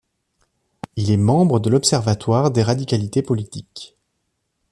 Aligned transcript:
Il 0.95 1.11
est 1.11 1.17
membre 1.17 1.59
de 1.59 1.69
l'Observatoire 1.69 2.49
des 2.49 2.63
radicalités 2.63 3.21
politiques. 3.21 3.95